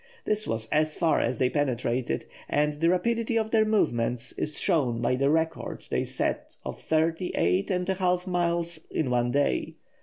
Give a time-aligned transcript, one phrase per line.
[0.25, 4.99] This was as far as they penetrated, and the rapidity of their movements is shown
[4.99, 9.75] by the record they set of thirty eight and a half miles in one day.